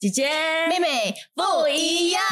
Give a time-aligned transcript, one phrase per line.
[0.00, 0.30] 姐姐
[0.70, 2.22] 妹妹不一样。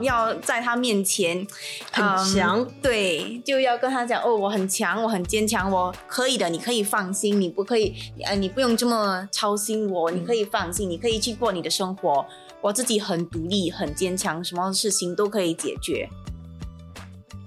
[0.00, 1.46] 要在他面前
[1.92, 12.24] 很嗯强对，就要跟他讲哦，我很强，我很坚强，我可以的，你可以放心，你不可以，呃，你不用这么操心我，你可以放心，你可以去过你的生活，
[12.62, 16.08] 我自己很独立，很坚强，什么事情都可以解决。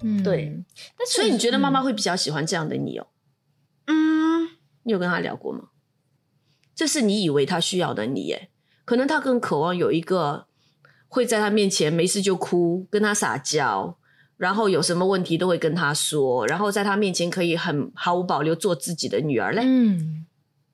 [0.04, 0.64] 嗯对，
[1.00, 3.07] 那所以你觉得妈妈会比较喜欢这样的你哦？
[3.88, 4.35] 嗯，
[4.86, 5.70] 你有跟他聊过吗？
[6.73, 8.50] 这是你以为他需要的你耶，
[8.84, 10.48] 可能他更渴望有一个
[11.08, 13.98] 会在他面前没事就哭，跟他撒娇，
[14.38, 19.62] 然后有什么问题都会跟他说，然后在他面前可以很毫无保留做自己的女儿嘞。
[19.66, 20.26] 嗯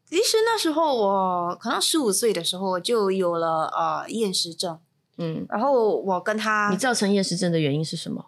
[0.10, 4.78] 其实那时候我可能十五岁的时候就有了呃厌食症，
[5.18, 8.26] 嗯，然后我跟他你造成厌食症的原因是什么？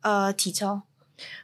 [0.00, 0.84] 呃体操，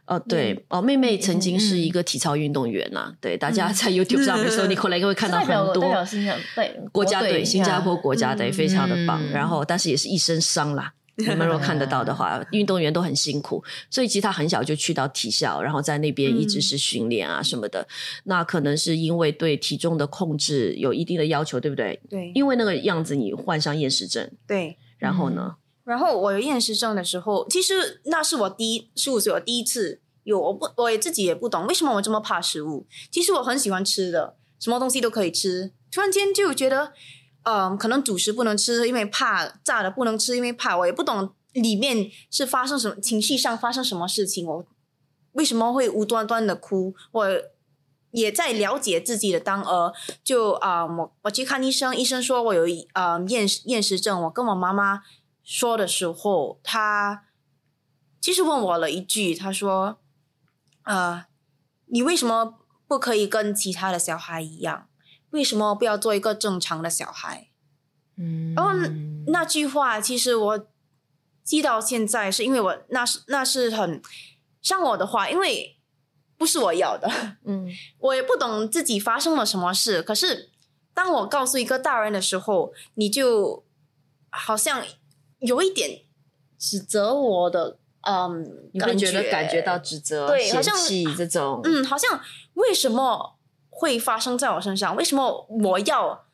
[0.07, 10.93] 哦，对，哦，妹妹曾经是一个体操运动员呐、对，大家在 YouTube 上面搜，你回来会看到很多代表新加对国家队，新加坡国家队嗯非常的棒，嗯然后但是也是一身伤啦。
[11.17, 17.87] 你们如果看得到的话，运动员都很辛苦，所以其实他很小就去到体校，然后在那边一直是训练啊什么的。
[18.25, 22.01] 那可能是因为对体重的控制有一定的要求，对不对？
[22.09, 24.77] 对因为那个样子，你患上厌食症，对。
[24.97, 25.57] 然后呢？
[25.93, 32.87] 然后我有厌食症的时候，其实那是我第一十五岁我第一次有，我不我也自己也不懂为什么我这么怕食物。
[33.11, 35.71] 其实我很喜欢吃的，什么东西都可以吃。
[35.91, 36.95] 突然间就觉得，
[37.43, 40.79] 嗯、可能主食不能吃，因为怕；炸的不能吃，因为怕。
[40.79, 44.67] 我也不懂里面是发生什么情绪上发生什么事情，我
[45.33, 46.95] 为什么会无端端的哭？
[47.11, 47.27] 我
[48.13, 49.93] 也在了解自己的当儿，
[50.25, 54.23] 就啊、我我去看医生，医生说我有呃厌食厌食症。
[54.23, 55.01] 我跟我妈妈
[55.43, 57.25] 说的时候，他
[58.21, 59.99] 其实问我了一句，他说
[60.85, 61.27] ：“呃，
[61.87, 64.89] 你为什么不可以跟其他的小孩一样？
[65.31, 67.49] 为什么不要做一个正常的小孩？”
[68.17, 68.73] 嗯然后
[69.27, 70.67] 那句话其实我
[71.43, 74.01] 记到现在，是因为我那是那是很
[74.61, 75.79] 伤我的话，因为
[76.37, 77.09] 不是我要的。
[77.45, 77.67] 嗯，
[77.99, 80.51] 我也不懂自己发生了什么事，可是
[80.95, 83.65] 当我告诉一个大人的时候，你就
[84.29, 84.85] 好像
[85.43, 86.01] 有一点
[86.59, 90.75] 指责我的，嗯，你会感觉得感觉到指责、对好像
[91.17, 92.21] 这种，嗯，好像
[92.55, 93.37] 为什么
[93.71, 94.97] 会发生在我身上？
[94.97, 96.25] 为什么我要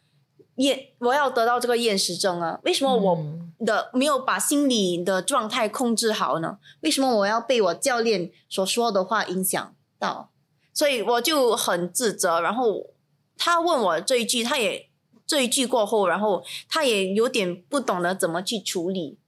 [0.57, 2.61] 厌我要得到这个厌食症啊？
[2.65, 6.59] 为什么我嗯的没有把心理的状态控制好呢？
[6.81, 10.31] 为什么我要被我教练所说的话影响到？
[10.75, 12.41] 所以我就很自责。
[12.41, 12.87] 然后
[13.37, 14.88] 他问我这一句，他也
[15.29, 19.19] 这一句过后，然后他也有点不懂得怎么去处理。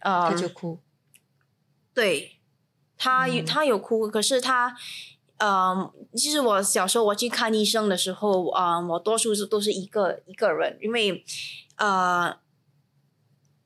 [0.00, 0.78] 呃，他就哭。
[1.92, 2.38] 对
[2.96, 4.74] 他他有哭，可是他，
[5.38, 11.24] 嗯，其实我小时候我去看医生的时候，啊、我多数是都是一个一个人，因为
[11.76, 12.36] 呃，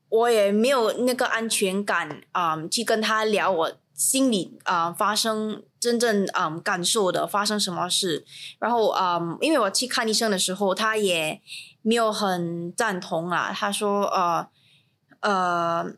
[0.08, 8.24] 我也没有那个安全感啊、去跟他聊我心里啊、发生真正啊、感受的发生什么事，
[8.58, 11.40] 然后啊、因为我去看医生的时候，他也
[11.84, 14.48] 没有很赞同啊，他说呃
[15.20, 15.94] 呃。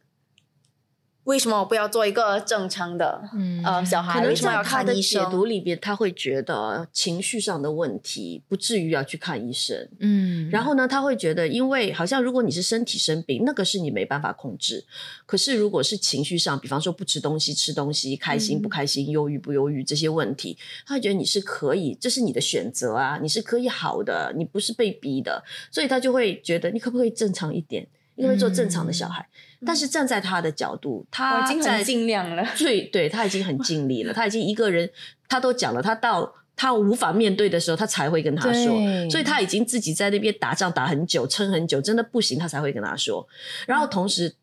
[1.27, 4.25] 为什么我不要做一个正常的、嗯呃小孩？
[4.25, 5.25] 为什么要看医生？
[5.25, 9.89] 解读里边，他会觉得情绪上的问题不至于要去看医生。
[9.99, 14.85] 嗯然后呢，他会觉得，因为好像如果你是身体生病，那个是你没办法控制。
[15.27, 20.57] 可是如果是情绪上，比方说不吃东西、吃东西、开心不开心、忧郁不忧郁这些问题，
[20.87, 27.85] 他会觉得你是可以，这是你的选择啊，你是可以好的，你不是被逼的，所以他就会觉得你可不可以正常一点，
[28.16, 29.27] 你可不可以做正常的小孩？
[29.65, 32.44] 但是站在他的角度，他已经很尽量了。
[32.54, 34.91] 最对他已经很尽力了，他已经一个人，
[35.28, 43.27] 他都讲了，他到他无法面对的时候，他才会跟他说，所以他已经自己在那边打仗打很久，撑很久，真的不行，他才会跟他说。
[43.66, 44.34] 然后同时，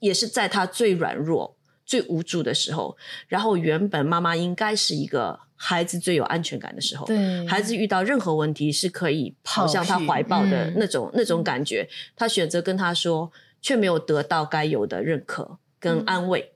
[0.00, 2.96] 也是在他最软弱、最无助的时候，
[3.28, 11.86] 然后原本妈妈应该是一个孩子最有安全感的时候，对孩子遇到任何问题是可以跑向他怀抱的嗯那种、那种感觉，
[12.16, 13.30] 他选择跟他说，
[13.60, 16.52] 却没有得到该有的认可跟安慰、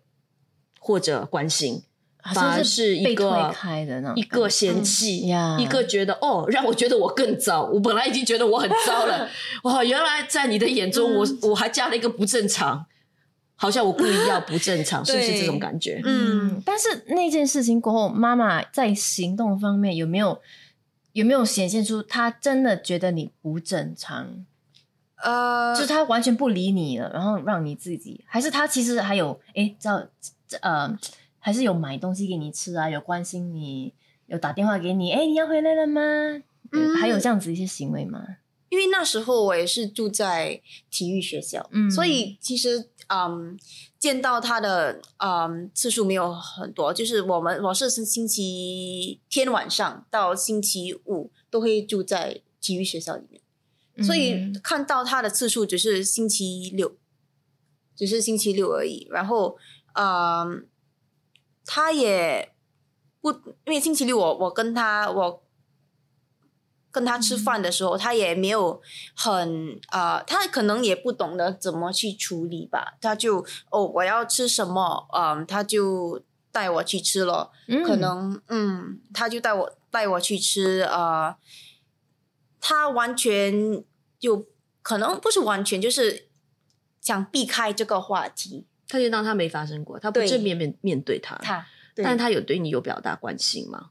[0.80, 1.82] 或者关心，
[2.22, 7.64] 好反而是一个开的那一个嫌弃，嗯呀一个觉得哦，让我觉得我更糟。
[7.64, 9.28] 我本来已经觉得我很糟了，
[9.64, 12.86] 哇，原来在你的眼中，我我还加了一个不正常，
[13.56, 16.00] 好像我故意要不正常， 是不是这种感觉？
[16.04, 20.40] 嗯，但是那件事情过后，妈妈在行动方面有没有
[21.12, 24.44] 有没有显现出她真的觉得你不正常？
[25.22, 30.04] 呃，就是她完全不理你了，然后让你自己，还是她其实还有诶，知道
[30.46, 30.98] 这呃，
[31.38, 33.94] 还是有买东西给你吃啊，有关心你
[34.26, 36.00] 有打电话给你，哎，你要回来了吗？
[36.72, 38.20] 嗯还有这样子一些行为吗？
[38.70, 43.56] 因为那时候我也是住在体育学校，嗯所以其实嗯，
[43.98, 53.40] 见到他的嗯次数没有很多，就是我们我是星期天晚上到星期五都会住在体育学校里面，
[54.04, 56.96] 所以嗯看到他的次数只是星期六，
[57.94, 59.06] 只是星期六而已。
[59.10, 59.56] 然后
[59.92, 60.66] 嗯，
[61.64, 62.52] 他也
[63.20, 63.30] 不
[63.66, 65.43] 因为星期六我我跟他我。
[66.94, 68.80] 跟他吃饭的时候，他也没有
[69.16, 72.96] 很呃，他可能也不懂得怎么去处理吧。
[73.00, 77.50] 他就哦，我要吃什么，嗯，他就带我去吃了。
[77.84, 81.34] 可能嗯，他就带我带我去吃呃，
[82.60, 83.82] 他完全
[84.20, 84.46] 就
[84.80, 86.28] 可能不是完全，就是
[87.00, 88.66] 想避开这个话题。
[88.86, 93.90] 他就当他没发生过，他不对正面面面对他，他，但他有对你有表达关心吗？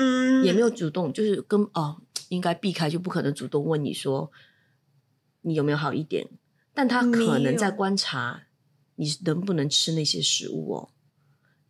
[0.00, 4.30] 嗯也没有主动，就是跟哦，应该避开，就不可能主动问你说
[5.42, 6.28] 你有没有好一点，
[6.74, 8.44] 但他可能在观察
[8.96, 10.90] 你能不能吃那些食物哦。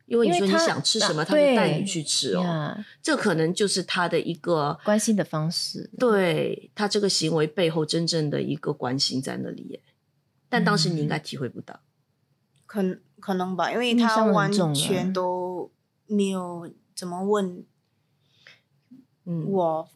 [0.07, 2.43] 因为你说你想吃什么，啊他就带你去吃哦。
[2.43, 9.83] 呀这可能就是他的一个关心的方式，对他这个行为背后真正的一个关心在那里耶。
[10.49, 11.81] 但当时你应该体会不到，
[12.65, 12.83] 可
[13.21, 15.71] 可能吧，因为他完全都
[16.07, 17.67] 没有怎么问
[19.27, 19.91] 嗯我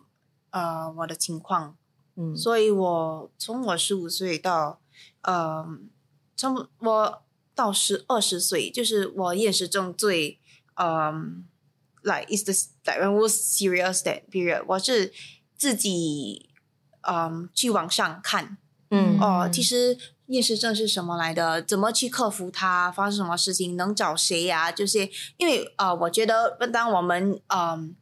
[0.53, 1.77] 呃我的情况，
[2.15, 4.81] 嗯，所以我从我十五岁到
[5.23, 5.67] 呃，
[6.37, 7.23] 从我
[7.55, 10.39] 到十二十岁，就是我厌食症最
[10.77, 11.45] 嗯、
[12.03, 12.53] like is the
[12.91, 15.13] like when was serious that period，我是
[15.57, 16.49] 自己
[17.03, 18.57] 嗯去网上看
[18.91, 19.97] 嗯哦，其实
[20.27, 21.63] 厌食症是什么来的？
[21.63, 22.91] 怎么去克服它？
[22.91, 23.77] 发生什么事情？
[23.77, 27.95] 能找谁呀、这些，因为呃，我觉得当我们嗯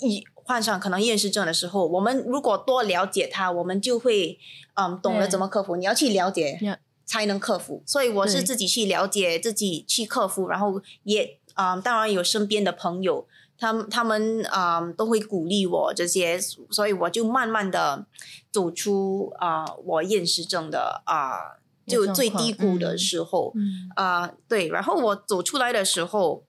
[0.00, 4.38] 一患上可能厌食症的时候，我们如果多了解他，我们就会
[4.74, 5.76] 嗯懂得怎么克服。
[5.76, 6.58] 你要去了解
[7.04, 7.82] 才能克服。
[7.86, 13.28] 所以我是自己去了解，自己去克服，然后也嗯，当然有身边的朋友。
[13.60, 16.40] 他们他们嗯都会鼓励我这些，
[16.70, 18.06] 所以我就慢慢的
[18.52, 26.44] 走出啊、我厌食症的啊、就最低谷的嗯时候，嗯啊、对，然后我走出来的时候，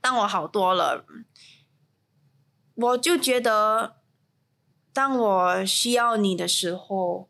[0.00, 1.04] 当我好多了，
[2.76, 3.96] 我就觉得，
[4.92, 7.28] 当我需要你的时候，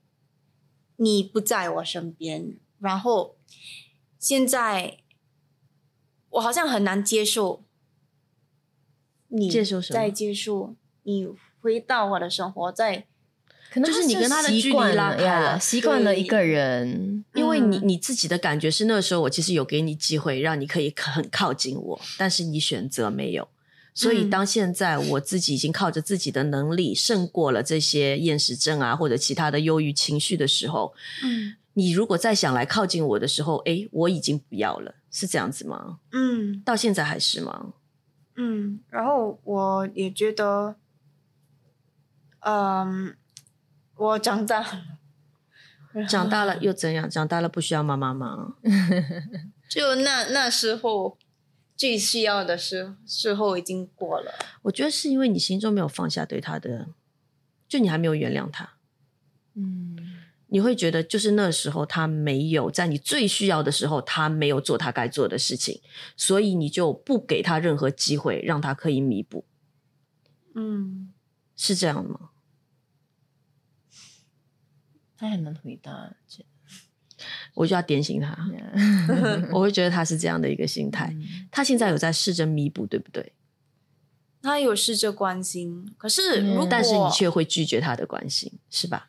[0.97, 3.37] 你不在我身边，然后
[4.19, 4.99] 现在
[6.31, 7.65] 我好像很难接受
[9.29, 9.95] 你接受什么？
[9.95, 11.29] 再接受你
[11.61, 13.07] 回到我的生活，在
[13.71, 17.89] 可能就是你跟他的距离拉开了习惯了一个人，因为你嗯。
[17.89, 23.49] 你自己的感觉是那个时候我其实有给你机会让你可以很靠近我，但是你选择没有。
[23.97, 30.93] 所以嗯当现在我自己已经靠着自己的能力胜过了这些厌食症啊或者其他的忧郁情绪的时候，
[31.25, 35.99] 嗯你如果再想来靠近我的时候，哎，我已经不要了，是这样子吗？
[36.13, 37.73] 嗯到现在还是吗？
[38.37, 40.77] 嗯，然后我也觉得，
[42.41, 43.17] 嗯，
[43.97, 47.09] 我长大了，长大了又怎样？
[47.09, 48.57] 长大了不需要妈妈吗？
[49.69, 51.17] 就那那时候
[51.77, 54.33] 最需要的时时候已经过了。
[54.63, 56.89] 我觉得是因为你心中没有放下对他的，
[57.69, 58.77] 就你还没有原谅他。
[59.55, 59.97] 嗯，
[60.49, 65.81] 你会觉得，就是那时候他没有在你最需要的时候，他没有做他该做的事情，
[66.17, 69.45] 所以你就不给他任何机会，让他可以弥补，
[70.55, 71.13] 嗯
[71.57, 72.31] 是这样吗？
[75.17, 76.45] 他很难回答，这
[77.57, 78.37] 我就要点醒他，
[79.51, 81.07] 我会觉得他是这样的一个心态。
[81.15, 83.33] 嗯他现在有在试着弥补，对不对？
[84.43, 89.09] 他有试着关心，可是嗯如果但是你却会拒绝他的关心，是吧？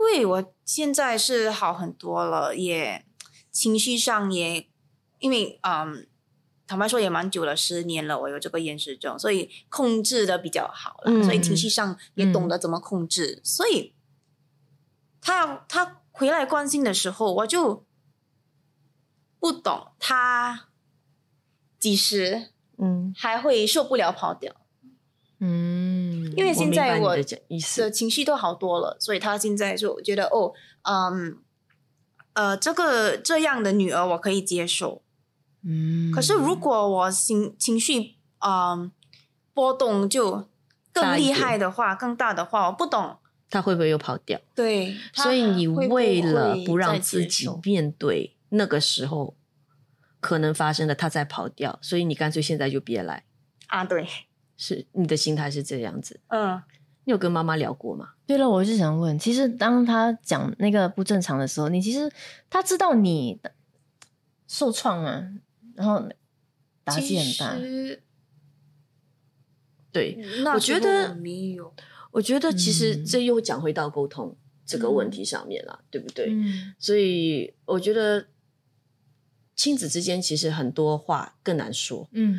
[0.00, 3.06] 因为我现在是好很多了，也
[3.52, 4.66] 情绪上也
[5.20, 6.08] 因为嗯，
[6.66, 13.94] 坦白说也蛮久了，十年了，我有这个厌食症，所以控制的比较好了，嗯所以情绪上也懂得怎么控制，所以
[15.20, 17.84] 他要他回来关心的时候，我就
[19.38, 20.68] 不懂他
[21.78, 24.54] 几时嗯，还会受不了跑掉。
[25.38, 30.52] 嗯，因为现在我的情绪都好多了，所以他现在就觉得哦，
[30.82, 31.38] 嗯，
[32.34, 35.02] 呃，这个这样的女儿我可以接受。
[35.62, 38.92] 嗯，可是如果我情情绪嗯
[39.54, 40.46] 波动就
[40.92, 43.16] 更厉害的话，更大的话，我不懂。
[43.50, 44.40] 他会不会又跑掉？
[44.54, 49.36] 对，所以你为了不让自己面对那个时候
[50.20, 53.24] 可能发生的，他再跑掉，所以你干脆现在就别来。
[53.66, 54.06] 啊，对，
[54.56, 56.20] 是你的心态是这样子。
[56.28, 56.62] 嗯，
[57.04, 58.10] 你有跟妈妈聊过吗？
[58.26, 62.10] 对了，我是想问，其实当他讲那个不正常的时候，你其实
[62.48, 63.52] 他知道你的
[64.46, 65.28] 受创啊，
[65.74, 66.08] 然后
[66.84, 67.56] 打击很大
[69.92, 71.74] 对，那我觉得没有，
[72.10, 74.36] 我觉得其实嗯这又讲回到沟通
[74.66, 76.26] 这个问题上面了，对不对？
[76.30, 78.26] 嗯所以我觉得
[79.54, 82.08] 亲子之间其实很多话更难说。
[82.12, 82.38] 嗯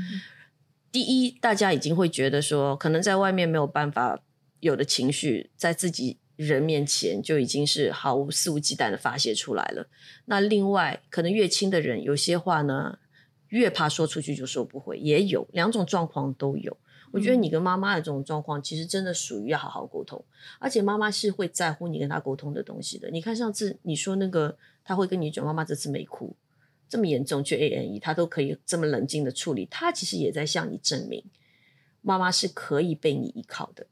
[0.92, 4.22] 第一，大家已经会觉得说，可能在外面没有办法
[4.60, 9.88] 有的情绪，在自己人面前就已经是毫无肆无忌惮的发泄出来了。
[10.26, 13.00] 那另外，可能越亲的人，有些话呢，
[13.48, 16.76] 越怕说出去就说不回，也有两种状况都有。
[17.12, 20.24] 我觉得你跟妈妈的这种状况，其实真的属于要好好沟通，
[20.60, 23.10] 而且妈妈是会在乎你跟她沟通的东西的。
[23.12, 26.36] 你看上次你说那个，她会跟你讲，妈妈这次没哭，
[26.88, 31.24] 这么严重去 A N E，她都可以这么冷静的处理，她其实也在向你证明，
[32.02, 33.88] 妈妈是可以被你依靠的。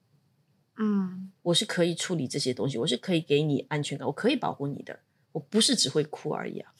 [0.81, 4.97] 嗯我是可以处理这些东西，我是可以给你安全感，我可以保护你的，
[5.33, 6.73] 我不是只会哭而已啊。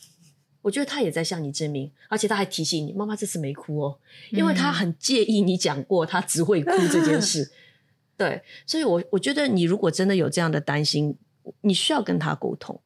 [0.62, 4.00] 我觉得他也在向你证明，而且他还提醒你，妈妈这次没哭哦，
[4.32, 7.52] 因为他很介意你讲过他只会哭这件事。
[8.18, 11.16] 对，所以我我觉得你如果真的有这样的担心，
[11.62, 12.82] 你需要跟他沟通。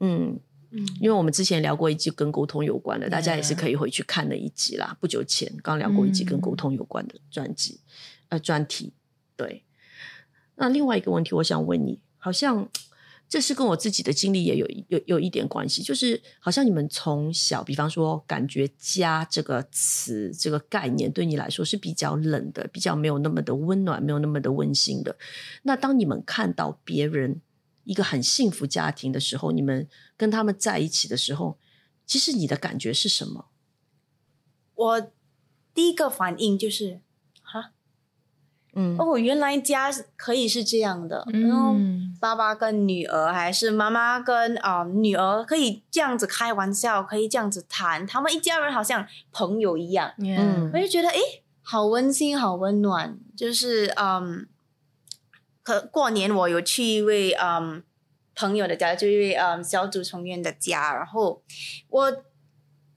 [0.00, 0.38] 嗯，
[0.70, 4.94] 嗯因为我们之前聊过一集跟沟通有关的，大家也是可以回去看的一集啦。
[5.00, 7.80] 不久前刚聊过一集跟沟通有关的专辑，
[8.28, 8.92] 呃，专题。
[9.34, 9.64] 对，
[10.56, 12.68] 那另外一个问题，我想问你，好像
[13.28, 25.16] 这是跟我自己的经历也有有有一点关系，就是好像你们从小，比方说，感觉“家”这个词、这个概念对你来说是比较冷的，比较没有那么的温暖，没有那么的温馨的。
[25.62, 27.40] 那当你们看到别人
[27.82, 31.58] 一个很幸福家庭的时候，你们跟他们在一起的时候，
[32.06, 33.46] 其实你的感觉是什么？
[34.74, 35.12] 我
[35.74, 37.00] 第一个反应就是，
[38.78, 51.18] 嗯哦，原来家可以是这样的，然后嗯爸爸跟女儿，还是妈妈跟啊、呃女儿，可以这样子开玩笑，可以这样子谈，他们一家人好像朋友一样，嗯我就觉得诶，
[51.62, 53.18] 好温馨，好温暖。
[53.34, 54.46] 就是嗯，
[55.62, 57.82] 可过年我有去一位嗯
[58.34, 61.42] 朋友的家，就一位嗯小组成员的家，然后
[61.88, 62.12] 我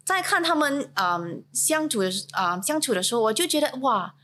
[0.04, 4.16] 在看他们嗯相处的时啊、相处的时候，我就觉得哇。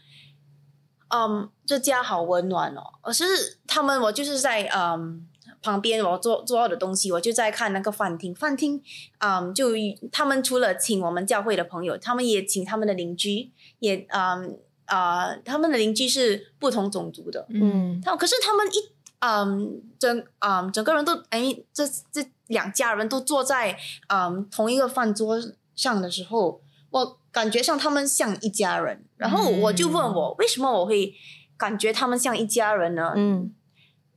[1.09, 2.81] 嗯，这家好温暖哦！
[3.01, 5.27] 可是他们，我就是在嗯
[5.61, 8.33] 旁边，我做做的东西，我就在看那个饭厅。
[8.33, 8.81] 饭厅，
[9.19, 9.69] 嗯，就
[10.11, 17.45] 他们除了请我们教会的朋友，他们也请他们的邻居，也嗯啊、他们的邻居是不同种族的。
[17.49, 23.75] 嗯他可是他们一嗯整嗯整个人都哎，这这两家人都坐在
[24.09, 25.41] 嗯同一个饭桌
[25.75, 29.03] 上的时候，我感觉上他们像一家人。
[29.17, 31.13] 然后我就问我，为什么我会
[31.57, 33.11] 感觉他们像一家人呢？
[33.17, 33.53] 嗯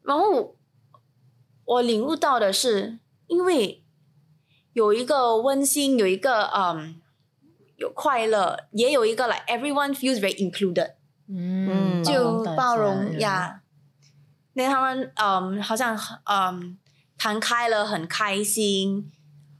[0.02, 0.56] 然后
[1.64, 3.82] 我领悟到的是，因为
[4.72, 7.00] 有一个温馨，有一个嗯
[7.76, 10.92] 有快乐，也有一个 like everyone feels very included。
[11.28, 13.62] 嗯就包容呀。
[14.52, 16.78] 那他们嗯，好像嗯
[17.18, 19.10] 谈开了，很开心，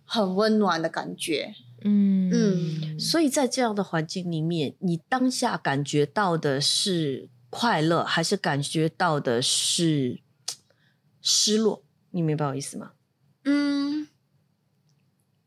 [0.05, 1.55] 很温暖的感觉。
[1.83, 10.21] 嗯嗯所以在这样的环境里面，你当下感觉到的是快乐，还是感觉到的是
[11.23, 11.83] 失落？
[12.11, 12.93] 你明白我意思吗？
[13.45, 14.09] 嗯，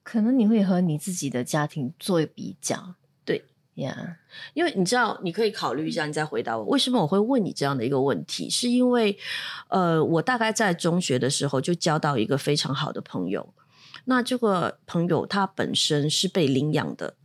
[0.04, 2.96] 可能你会和你自己的家庭做比较，
[3.26, 3.46] 对
[3.76, 4.18] 呀，
[4.54, 8.50] 因为你知道，你可以考虑一下，你再回答我，为什么我会问你这样的一个问题？
[8.50, 9.18] 是因为，
[9.70, 13.54] 呃，我大概在中学的时候就交到一个非常好的朋友，
[14.06, 17.16] 那这个朋友他本身是被领养的，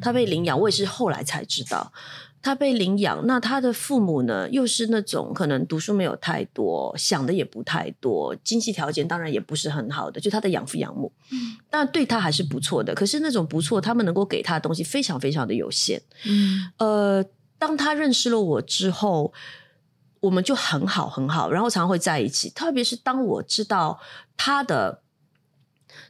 [0.00, 1.92] 他被领养，我也是后来才知道。
[2.42, 11.10] 他被领养，那他的父母呢，又是那种可能读书没有太多，想的也不太多，经济条件当然也不是很好的，就他的养父养母，
[11.70, 12.94] 但对他还是不错的。
[12.94, 16.02] 可是那种不错，他们能够给他的东西非常非常的有限。
[16.26, 17.24] 嗯呃，
[17.58, 19.32] 当他认识了我之后，
[20.20, 22.50] 我们就很好很好，然后常常会在一起。
[22.50, 23.98] 特别是当我知道
[24.36, 25.00] 他的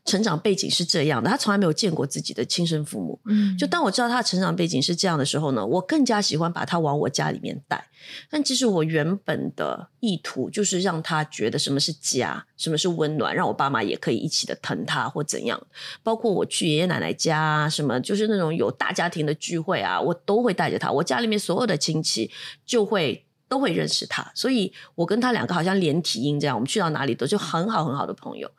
[0.05, 3.19] 成长背景是这样的，他从来没有见过自己的亲生父母。
[3.27, 7.87] 嗯就当我知道他的成长背景是这样的时候呢，我更加喜欢把他往我家里面带。
[8.29, 15.61] 但其实我原本的意图就是让他觉得什么是家，什么是温暖，让我爸妈也可以一起的疼他或怎样。
[16.03, 20.93] 包括我去爷爷奶奶家啊，什么就是那种有大家庭的聚会啊，我都会带着他。
[20.93, 22.31] 我家里面所有的亲戚
[22.67, 23.25] 就会。
[23.47, 28.51] 都会认识他，所以我跟他两个好像连体婴这样，我们去到哪里都就很好很好的朋友。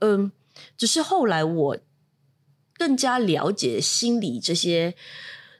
[0.00, 0.30] 嗯，
[0.76, 1.76] 只是后来我
[2.74, 4.94] 更加了解心理这些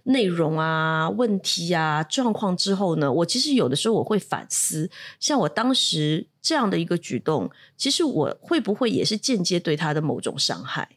[0.04, 4.90] 内容啊、问题啊、状况之后呢，我其实有的时候我会反思，
[5.21, 10.88] 像我当时这样的一个举动，其实我会不会也是间接对他的某种伤害？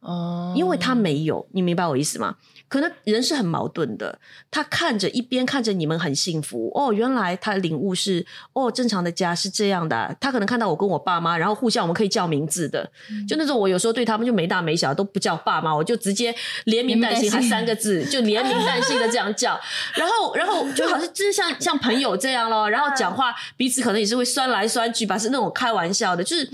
[0.00, 2.36] 哦，因为他没有，你明白我意思吗？
[2.74, 4.18] 可能人是很矛盾的，
[4.50, 12.90] 他看着一边看着你们很幸福哦，原来他领悟是哦，正常的家是这样的啊、他可能看到我跟我爸妈，然后互相我们可以叫名字的，
[13.28, 19.56] 就那种我有时候对他们就没大没小都不叫爸妈，我就直接连名带姓，还三个字，就连名带姓的这样叫，
[19.94, 26.50] 然后然后就好像就是像像朋友这样咯，然后讲话彼此可能也是会酸来酸去吧，是那种开玩笑的，就是。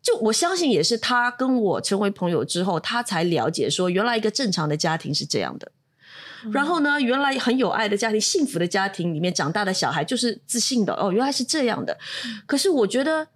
[0.00, 5.57] 就我相信，也是他跟我成为朋友之后，他才了解说，原来一个正常的家庭是这样的。
[6.52, 11.96] 然后呢，原来很有爱的家庭、幸福的家庭里面长大的小孩就是自信的哦，原来是这样的。
[12.46, 13.26] 可是我觉得，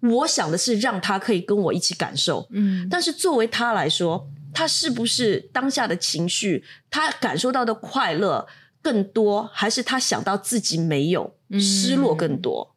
[0.00, 8.46] 我想的是让他可以跟我一起感受，嗯，但是作为他来说，他是不是当下的情绪，他感受到的快乐
[8.82, 12.74] 更多，还是他想到自己没有，嗯失落更多？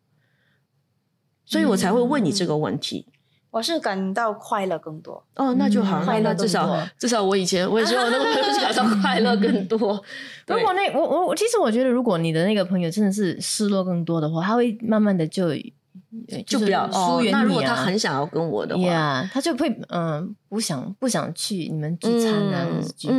[1.46, 3.08] 所以我才会问你这个问题。
[3.56, 5.24] 我是感到快乐更多。
[5.38, 9.80] 哦，那就好，嗯那那至少快乐更多至少我以前我也觉得我那个朋友是感到快乐更多。
[10.48, 17.62] 如果那我我我其实我觉得，如果你的那个朋友真的是失落更多的话，他会慢慢的就呃就是不要疏哦，远那如果。
[17.64, 23.16] 他很想要跟我的话，呀他就会嗯不想不想去你们聚餐啊，或者是聚会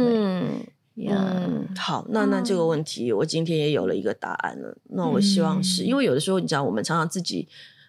[0.98, 4.76] 嗯好，那那这个问题我今天也有了一个答案了。
[4.90, 7.48] 那我希望是、嗯因为有的时候你知道，我们常常自己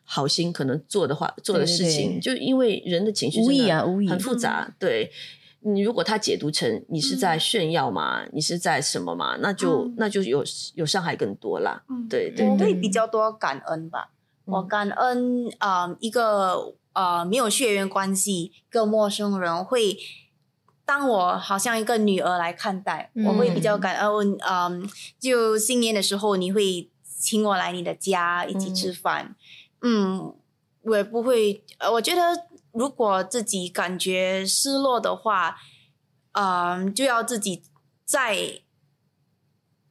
[0.10, 5.12] 好心可能做的话做的事情，对就因为人的情绪无意啊无意很复杂，对。
[5.62, 10.42] 你如果他解读成你是在炫耀嘛，你是在什么嘛，那就、嗯那就有
[10.76, 11.84] 有伤害更多啦。
[11.90, 14.12] 嗯对对对，我会比较多感恩吧。
[14.46, 19.98] 我嗯感恩啊、呃一个呃没有血缘关系一个陌生人会
[20.86, 24.38] 当我好像一个女儿来看待，嗯我会比较感恩。
[24.48, 24.88] 嗯、
[25.20, 29.36] 就新年的时候你会请我来你的家一起吃饭，
[29.82, 30.36] 嗯
[30.82, 31.64] 我也不会。
[31.80, 32.22] 呃，我觉得
[32.72, 35.58] 如果自己感觉失落的话，
[36.32, 37.64] 嗯、就要自己
[38.06, 38.62] 在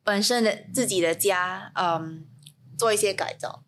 [0.02, 2.24] 本身的自己的家，嗯，
[2.78, 3.62] 做一些改造。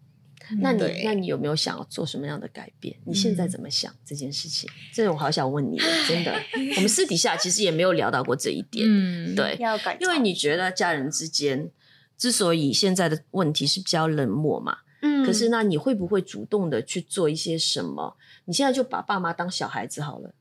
[0.62, 2.96] 那你那你有没有想要做什么样的改变？
[3.04, 4.70] 你现在怎么想这件事情？
[4.94, 6.34] 这我好想问你了，真的。
[6.76, 11.70] 我们私底下其实也没有聊到过这一点，嗯，对，要改，因为你觉得家人之间
[12.16, 18.16] 之所以现在的问题是比较冷漠嘛，嗯可是那你会不会主动的去做一些什么？
[18.46, 20.34] 你现在就把爸妈当小孩子好了。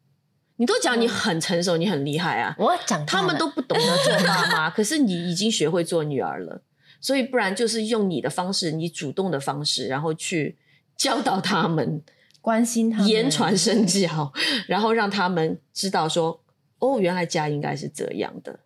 [0.60, 6.64] 你都讲你很成熟，你很厉害啊，我讲他们都不懂得做爸妈，可是你已经学会做女儿了，
[7.00, 10.58] 所以不然就是用你的方式，你主动的方式，然后去
[10.96, 12.02] 教导他们，
[12.42, 14.34] 关心他们言传身教，
[14.68, 16.42] 然后让他们知道说，
[16.80, 18.62] 哦，原来家应该是这样的。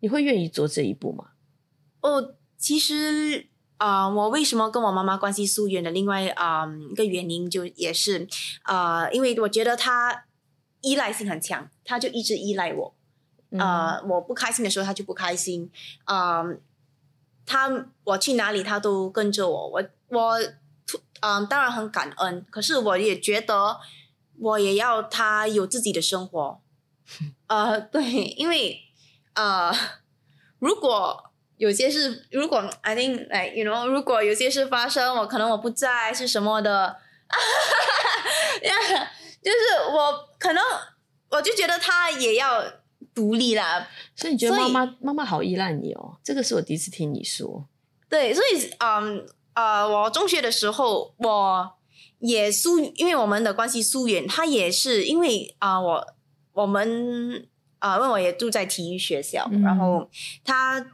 [0.00, 1.32] 你会愿意做这一步吗？
[2.00, 3.47] 哦，其实
[3.78, 8.28] 啊、我为什么跟我妈妈关系疏远的另外啊、一个原因，就也是
[8.62, 10.26] 啊、因为我觉得她
[10.82, 12.94] 依赖性很强，她就一直依赖我。
[13.50, 15.70] 嗯呃，我不开心的时候，她就不开心。
[16.04, 16.44] 啊、
[17.46, 19.68] 她我去哪里，她都跟着我。
[19.68, 20.38] 我我
[21.20, 23.78] 嗯、当然很感恩，可是我也觉得
[24.38, 26.60] 我也要她有自己的生活。
[27.48, 28.02] 呃，对，
[28.36, 28.80] 因为
[29.34, 29.72] 呃，
[30.58, 31.27] 如果
[31.58, 36.96] 有些事，如果 I think like you know，如果有些事发生，我可能我不在是什么的，
[39.42, 39.56] 就是
[39.92, 40.62] 我可能
[41.30, 42.62] 我就觉得他也要
[43.14, 46.16] 独立啦，所以你觉得妈妈妈妈好依赖你哦？
[46.24, 47.66] 这个是我第一次听你说。
[48.08, 51.72] 对，所以嗯呃，我中学的时候我
[52.20, 56.06] 也疏，因为我们的关系疏远，他也是因为啊、我
[56.52, 57.46] 我们
[57.80, 60.08] 啊、因为我也住在体育学校，嗯然后
[60.44, 60.84] 他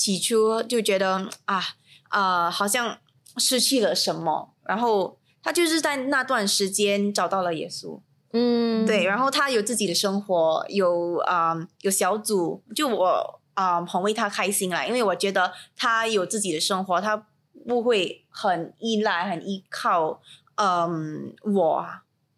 [0.00, 1.62] 起初就觉得啊
[2.08, 2.98] 啊、好像
[3.36, 8.00] 失去了什么，然后他就是在那段时间找到了耶稣，
[8.32, 8.86] 嗯。
[8.86, 17.26] 对，然后他有自己的生活，有啊、有小组，就我啊、很为他开心啦，因为我觉得他有自己的生活，他
[17.68, 20.22] 不会很依赖、很依靠，
[20.54, 21.86] 嗯，我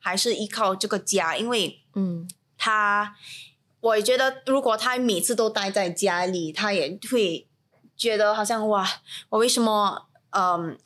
[0.01, 2.29] 还是依靠这个家，因为嗯。
[2.64, 3.16] 他，
[3.81, 7.48] 我觉得如果他每次都待在家里，他也会
[7.97, 8.87] 觉得好像哇，
[9.31, 10.79] 我为什么嗯。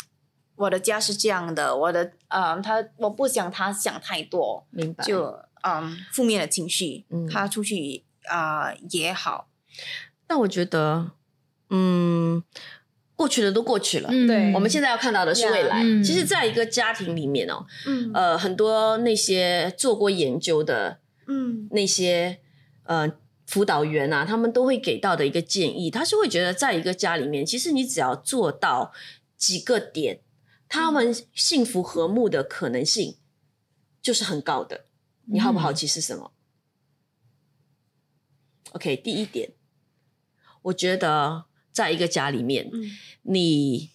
[0.58, 5.04] 我的家是这样的，我的嗯，他我不想他想太多，明白。
[5.04, 9.48] 就嗯负面的情绪，嗯他出去啊、也好，
[10.26, 11.10] 但我觉得，
[11.68, 12.42] 嗯，
[13.14, 14.08] 过去的都过去了。
[14.10, 15.82] 嗯对我们现在要看到的是未来。
[15.82, 22.38] 嗯其实，在一个家庭里面哦，嗯呃，很多那些做过研究的嗯那些
[22.84, 23.12] 呃
[23.46, 28.92] 辅导员啊，他们都会给到的一个建议，他是会觉得在一个家里面，其实你只要做到
[29.36, 30.20] 几个点，
[30.68, 33.16] 他们幸福和睦的可能性
[34.02, 34.86] 就是很高的。
[35.26, 36.32] 你好不好奇是什么
[38.72, 39.52] ？OK，第一点，
[40.62, 42.90] 我觉得在一个家里面，嗯
[43.22, 43.90] 你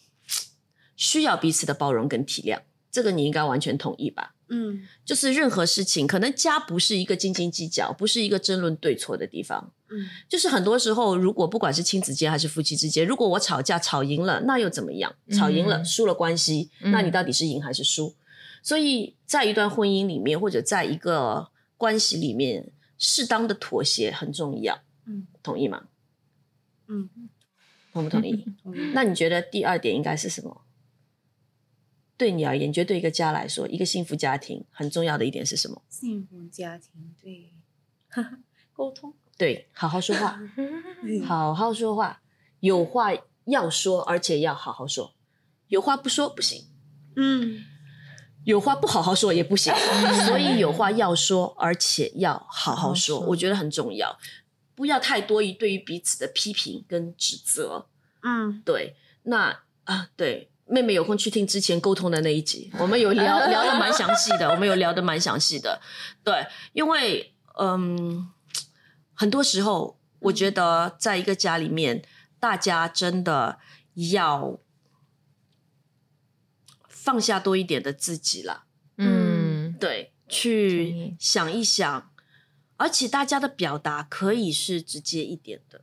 [0.95, 4.35] 需要彼此的包容跟体谅，这个你应该完全同意吧？
[4.53, 9.71] 嗯就是任何事情，可能家不是一个斤斤计较，不是一个争论对错的地方。
[9.89, 15.13] 嗯就是很多时候，如果不管是亲子间还是夫妻之间，如果我吵架吵赢了，那又怎么样？
[15.31, 18.13] 吵赢了，嗯输了关系，嗯那你到底是赢还是输？
[18.61, 24.81] 所以在一段婚姻里面，或者在一个关系里面，适当的妥协很重要。
[25.05, 25.83] 嗯同意吗？
[26.87, 27.09] 嗯，
[27.93, 28.45] 同不同意？
[28.61, 30.61] 同意那你觉得第二点应该是什么？
[32.21, 35.81] 对你而言，你觉得对一个家来说，一个幸福家庭很重要的一点是什么？
[35.89, 37.51] 幸福家庭对
[38.73, 40.39] 沟通，对，好好说话，
[41.01, 42.21] 嗯好好说话，
[42.59, 43.09] 有话
[43.45, 45.15] 要说，而且要好好说。
[45.69, 46.67] 有话不说不行，
[47.15, 47.65] 嗯
[48.43, 49.73] 有话不好好说也不行，
[50.27, 54.15] 所以有话要说，而且要好好说，好好说我觉得很重要。
[54.75, 57.87] 不要太多于对于彼此的批评跟指责。
[58.21, 65.81] 嗯对，那啊，对，妹妹有空去听之前沟通的那一集， 我们有聊聊的蛮详细的，我们有聊的蛮详细的。
[66.23, 68.31] 对，因为嗯，
[69.13, 72.03] 很多时候我觉得在一个家里面，
[72.39, 73.59] 大家真的
[74.11, 74.57] 要
[76.87, 78.63] 放下多一点的自己啦。
[78.97, 82.11] 嗯，对，去想一想，
[82.77, 85.81] 而且大家的表达可以是直接一点的。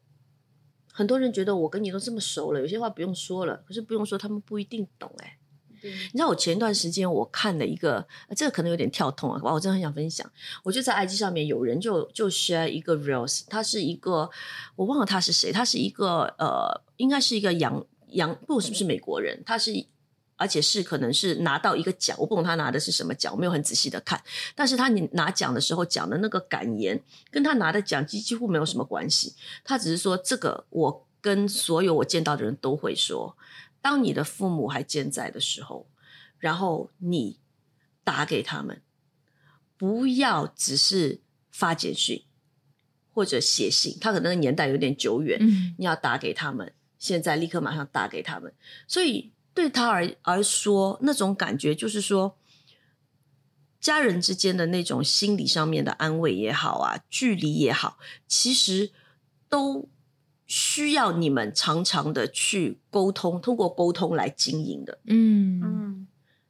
[0.99, 5.39] 很多人觉得我跟你都这么熟了，有些话不用说了，可是不用说，他们不一定懂哎、
[5.81, 10.29] 对你知道我前一段时间我看了一个，呃这个可能有点跳痛啊，哇，我真的很想分享。
[10.65, 14.29] 我就在 IG 上面有人就就 share 一个 reels，他是一个
[14.75, 19.73] 我忘了他是谁，他是一个呃，应该是一个洋洋，不是不是美国人，他是
[20.39, 24.23] 而且是可能是拿到一个奖，我不懂他拿的是什么奖，我没有很仔细的看，
[24.55, 33.37] 但是他你拿奖的时候讲的那个感言，跟他拿的奖几几乎没有什么关系，他只是说这个我跟所有我见到的人都会说，
[33.83, 35.87] 当你的父母还健在的时候，
[36.39, 37.39] 然后你
[38.05, 38.81] 打给他们，
[39.77, 41.21] 不要只是
[41.51, 42.23] 发简讯
[43.13, 45.75] 或者写信，他可能年代有点久远，嗯。
[45.77, 48.55] 你要打给他们，现在立刻马上打给他们。
[48.87, 52.37] 所以对他而而说，那种感觉就是说，
[53.81, 58.93] 家人之间的那种心理上面的安慰也好啊，距离也好，其实
[59.49, 59.89] 都
[60.47, 65.01] 需要你们常常的去沟通，通过沟通来经营的。
[65.07, 66.07] 嗯嗯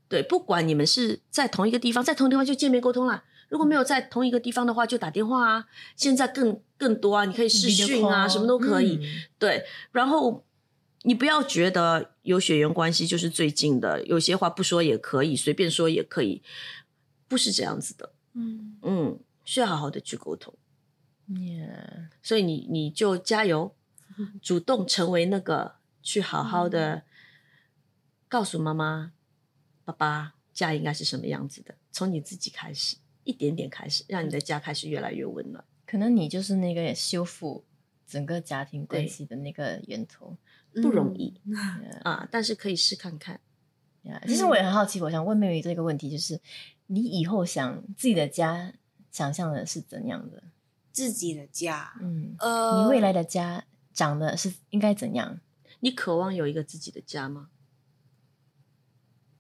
[0.06, 3.24] 对，不管你们是在同一个地方，在同一个地方就见面沟通啦。
[3.48, 5.64] 如果没有在同一个地方的话，就打电话啊。
[5.96, 8.96] 现在更更多啊，你可以视讯啊，什么都可以。
[8.96, 9.02] 嗯
[9.38, 10.44] 对，然后
[11.08, 16.42] 你不要觉得有血缘关系就是最近的，有些话不说也可以，随便说也可以，
[17.26, 18.12] 不是这样子的。
[18.34, 20.54] 嗯嗯，需要好好的去沟通。
[21.30, 23.74] Yeah 所以你你就加油，
[24.42, 27.04] 主动成为那个去好好的
[28.28, 29.12] 告诉妈妈、
[29.86, 35.64] 爸爸家应该是什么样子的，从你自己开始，一点点开始，让你的家开始越来越温暖。
[35.86, 37.64] 可能你就是那个修复
[38.06, 40.36] 整个家庭关对系的那个源头。
[40.74, 41.54] 不容易嗯
[42.02, 43.40] 啊，但是可以试看看。
[44.02, 46.40] 呀其实我也很好奇，我想问妹妹这个问题，就是
[46.86, 48.72] 你以后想自己的家
[49.10, 50.44] 想象的是怎样的？
[50.92, 55.40] 自己的家，嗯，呃，你未来的家长的是应该怎样？
[55.80, 57.50] 你渴望有一个自己的家吗？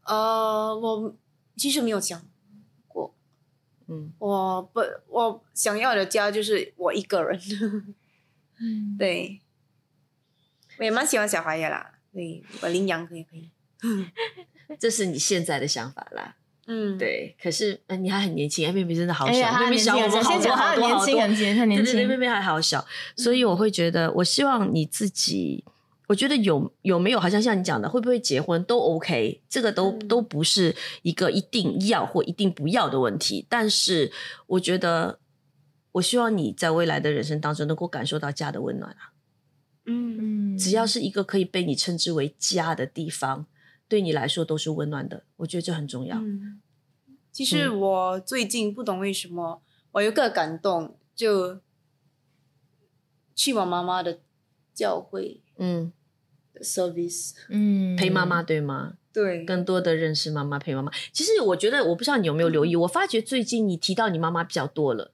[0.04, 1.16] 呃，我
[1.56, 2.22] 其实没有想
[2.86, 3.14] 过，
[3.86, 7.40] 嗯，我不，我想要的家就是我一个人。
[8.60, 9.40] 嗯，对，
[10.78, 11.90] 我也蛮喜欢小孩的啦。
[12.12, 13.50] 对，如果领养可以可以。
[14.78, 16.36] 这是你现在的想法啦。
[16.66, 20.98] 嗯，，对，可是、呃、你还很年轻，哎妹妹真的好小，妹妹小我们好年轻，多好多。
[20.98, 22.16] 很年，轻年对对对，妹。
[22.16, 22.84] 妹还好小，
[23.16, 25.64] 所以我会觉得，我希望你自己，
[26.08, 33.46] 我觉得有有没有，好像像你讲的，会不会结婚都 OK，这个都、嗯都不是一个一定要或一定不要的问题。
[33.48, 34.12] 但是
[34.46, 35.18] 我觉得，
[35.92, 39.16] 我希望你在未来的人生当中能够感受到家的温暖啊，
[39.88, 43.46] 嗯嗯，只要是一个可以被你称之为家的地方，
[43.88, 45.24] 对你来说都是温暖的。
[45.38, 46.18] 我觉得这很重要。
[46.18, 46.60] 嗯，
[47.32, 51.60] 其实我最近不懂为什么，我有个感动，就
[53.34, 54.20] 去我妈妈的
[54.74, 55.92] 教会嗯
[56.60, 57.32] ，service。
[57.48, 58.94] 嗯陪妈妈对吗？
[59.10, 60.92] 对，更多的认识妈妈，陪妈妈。
[61.12, 65.12] 其实我觉得，我不知道你有没有留意，我发觉最近你提到你妈妈比较多了。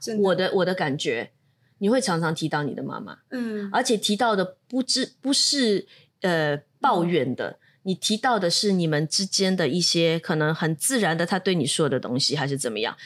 [0.00, 1.32] 真我的我的感觉，
[1.82, 5.84] 你会常常提到你的妈妈，嗯而且提到的不知不是
[6.20, 12.96] 呃抱怨的，你提到的是你们之间的一些可能很自然的他对你说的东西，还是怎么样？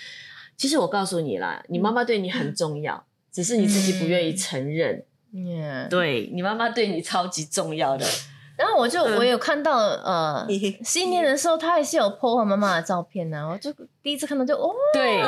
[0.59, 5.07] 其实我告诉你啦，你妈妈对你很重要，只是你自己不愿意承认。
[5.89, 8.07] 对你妈妈对你超级重要的，
[8.57, 10.47] 然后我就嗯我有看到呃
[10.83, 15.21] 新年的时候，他还是有 po 我妈妈的照片呢、我就第一次看到就哦，对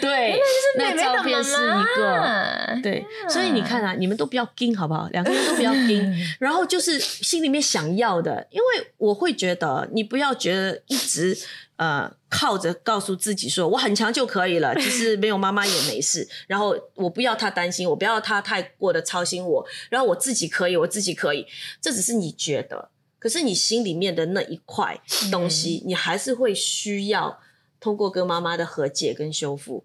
[0.00, 0.40] 对，
[0.76, 2.16] 那妹妹的照片是妈一个。
[2.16, 5.08] 妈，对，所以你看啊，你们都不要盯，好不好？
[5.12, 11.36] 两个人都不要盯， 然后就是心里面想要的，因为我会觉得你不要觉得一直
[11.78, 21.46] 呃靠着告诉自己说我很强就可以了，其实没有妈妈也没事，然后我不要他担心我，不要他太过的操心我，然后我自己可以，我自己可以，
[21.80, 25.00] 这只是你觉得，可是你心里面的那一块
[25.32, 27.40] 东西，你还是会需要
[27.80, 29.84] 通过跟妈妈的和解跟修复，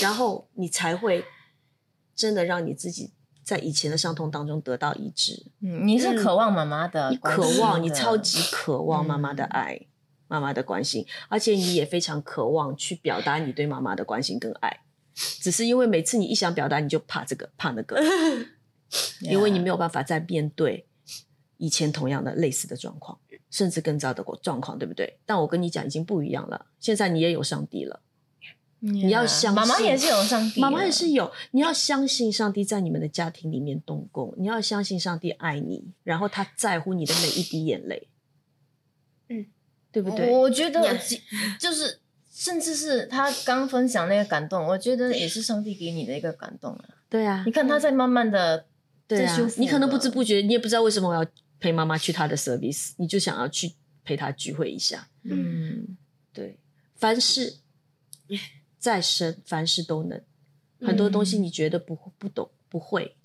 [0.00, 1.24] 然后你才会
[2.16, 5.46] 真的让你自己在以前的伤痛当中得到医治。
[5.60, 9.80] 嗯，你是渴望妈妈的渴望，你超级渴望妈妈的爱、
[10.28, 14.80] 妈妈的关心，而且你也非常渴望去表达你对妈妈的关心跟爱。
[15.14, 18.02] 只是因为每次你一想表达，你就怕这个怕那个，
[19.22, 20.86] 因为你没有办法再面对
[21.56, 25.18] 以前同样的类似的状况，甚至更糟的状况，对不对？
[25.24, 26.66] 但我跟你讲，已经不一样了。
[26.80, 28.00] 现在你也有上帝了，
[28.80, 38.13] 你要相信妈妈也是有上帝，妈妈也是有，你要相信上帝在你们的家庭里面动工，你要相信上帝爱你，然后他在乎你的每一滴眼泪，嗯，
[39.94, 40.28] 对不对？
[40.28, 40.82] 我觉得
[41.56, 46.84] 就是，甚至是他刚分享那个感动，我觉得也是上帝给你的一个感动啊。
[47.08, 48.66] 对啊你，看他在慢慢的
[49.06, 51.24] 对啊在修复，你可能不知不觉，你也不知道为什么我要
[51.60, 53.72] 陪妈妈去他的 service，你就想要去
[54.04, 55.08] 陪她聚会一下。
[55.22, 55.96] 嗯
[56.32, 56.58] 对，
[56.96, 57.58] 凡事
[58.80, 60.20] 再深，凡事都能。
[60.80, 63.16] 很多东西你觉得不不懂不会，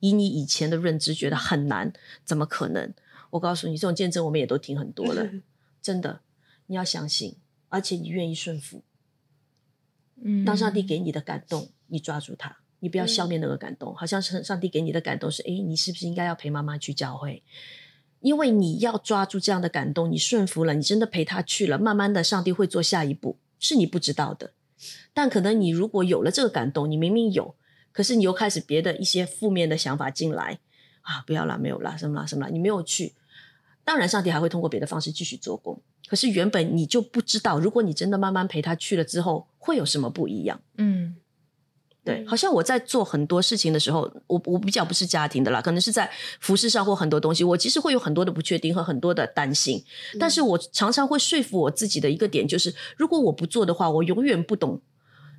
[0.00, 1.92] 以你以前的认知觉得很难，
[2.24, 2.92] 怎么可能？
[3.30, 5.28] 我告诉你，这种见证我们也都听很多了，
[5.84, 6.22] 真的，
[6.68, 7.36] 你要相信，
[7.68, 8.82] 而且你愿意顺服。
[10.22, 13.94] 嗯当上帝给你的感动，你抓住它，你不要消灭那个感动。
[13.94, 17.42] 好像是上帝给你的感动是，诶，你是不是应该要陪妈妈去教会？
[18.20, 24.54] 因为你要抓住这样的感动，你顺服了，你真的陪他去了，慢慢的，上帝会做下一步，是你不知道的。
[25.12, 27.54] 但可能你如果有了这个感动，你明明有，
[27.92, 30.60] 可是你又开始别的一些负面的想法进来
[31.02, 33.14] 啊，不要啦，没有啦，什么啦，什么啦，你没有去。
[33.84, 35.80] 当然，上帝还会通过别的方式继续做工。
[36.06, 40.60] 可是原本你就不知道，如果你真的慢慢陪他去了之后，会有什么不一样？
[40.78, 41.16] 嗯
[42.04, 49.82] 对，嗯好像我在做很多事情的时候，我我比较不是家庭的啦，可能是在服饰上或很多东西，我其实会有很多的不确定和很多的担心。
[50.18, 54.82] 但是我常常会说服我自己的一个点就是，如果我不做的话，我永远不懂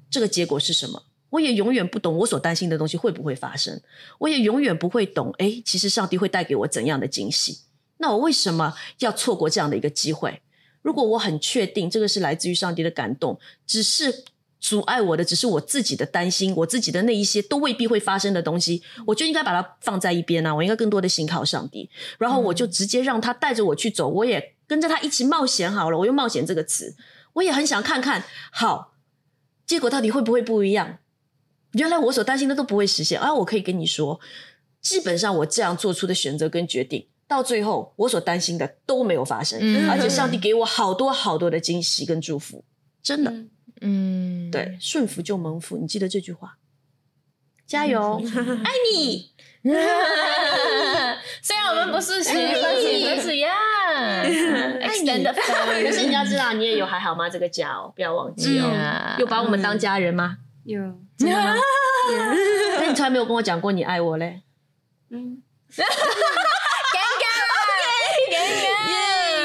[0.09, 1.03] 这个结果是什么。
[1.31, 3.81] 我也永远不懂我所担心的东西会不会发生，
[4.19, 7.59] 我也永远不会懂，诶，其实上帝会带给我怎样的惊喜？
[7.97, 10.41] 那我为什么要错过这样的一个机会？
[10.81, 14.23] 如果我很确定这个是来自于上帝的感动，只是
[14.59, 20.53] 阻碍我的只是我自己的担心，我自己的那一些都未必会发生的东西，我就应该把它放在一边啊！
[20.53, 25.97] 我应该更多的信靠上帝，然后我就直接让他带着我去走，我也跟着他一起冒险好了。
[25.99, 26.95] 我用冒险这个词，
[27.33, 28.93] 我也很想看看，好，
[29.65, 30.97] 结果到底会不会不一样？
[31.71, 33.33] 原来我所担心的都不会实现啊！
[33.33, 34.19] 我可以跟你说，
[34.81, 42.63] 基本上我这样做出的选择跟决定，到最后我所担心的都没有发生，嗯而且上帝给我好多好多的惊喜跟祝福，
[43.01, 43.31] 真的。
[43.31, 43.49] 嗯
[43.81, 46.57] 嗯，对，顺服就蒙福，你记得这句话。
[47.67, 48.21] 加油，
[48.63, 49.31] 爱你。
[51.41, 53.49] 虽然我们不是学分析，但是呀
[54.79, 57.27] ，extended 可是你要知道，你也有还好吗？
[57.29, 58.71] 这个家哦，不要忘记哦。
[58.71, 60.37] 嗯有把我们当家人吗？
[60.63, 60.79] 有
[61.17, 61.55] 真的吗？
[62.79, 64.43] 那你从来没有跟我讲过你爱我嘞？
[65.09, 65.41] 嗯，
[68.31, 68.37] 耶！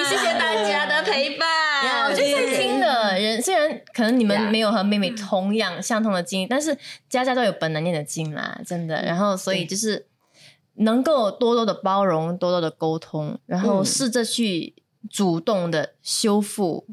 [0.08, 1.48] 谢谢大家的陪伴。
[2.08, 6.76] 我觉得在听的人，虽然可能你们没有和妹妹同样相同的经历，但是
[7.08, 9.02] 家家都有本难念的经啦，真的。
[9.02, 10.06] 然后，所以就是
[10.74, 14.74] 能够多多的包容，多多的沟通，然后嗯试着去
[15.08, 16.86] 主动的修复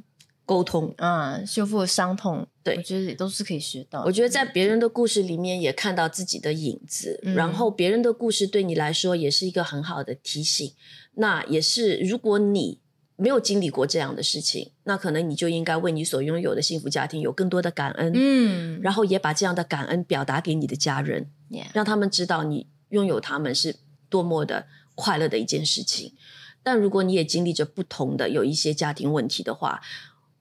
[0.46, 2.48] 沟通，啊，修复伤痛。
[2.64, 4.04] 对我觉得也都是可以学到。
[4.04, 10.74] 我觉得在别人的故事里面也看到自己的影子，嗯然后别人的故事对你来说也是一个很好的提醒。
[11.14, 12.80] 那也是，如果你
[13.18, 21.30] 没有经历过这样的事情，那可能你就应该为你所拥有的幸福家庭有更多的感恩，嗯，然后也把这样的感恩表达给你的家人
[21.74, 23.78] 让他们知道你拥有他们是
[24.08, 26.14] 多么的快乐的一件事情。
[26.62, 29.82] 但如果你也经历着不同的有一些家庭问题的话，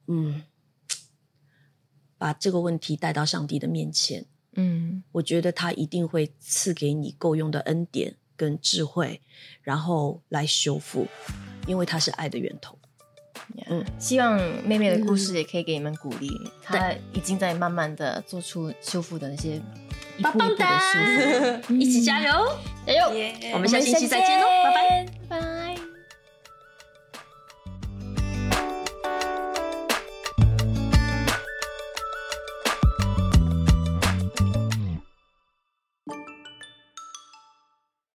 [0.07, 0.43] 嗯，
[2.19, 9.23] 把这个问题带到上帝的面前，嗯我觉得他一定会赐给你够用的恩典跟智慧，
[9.63, 11.07] 然后来修复，
[11.67, 12.79] 因为他是爱的源头。
[13.69, 16.29] 嗯，希望妹妹的故事也可以给你们鼓励，
[16.63, 19.61] 她已经在慢慢的做出修复的那些
[20.17, 22.47] 一步一步的修复， 一起加油！
[22.87, 23.15] 加油！
[23.15, 25.76] 耶我们下星期再见喽拜拜拜拜。